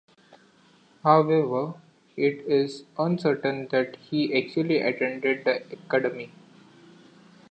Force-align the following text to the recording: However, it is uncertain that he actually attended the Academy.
However, 1.03 1.75
it 2.17 2.39
is 2.47 2.85
uncertain 2.97 3.67
that 3.67 3.97
he 3.97 4.35
actually 4.35 4.79
attended 4.81 5.45
the 5.45 5.61
Academy. 5.73 6.31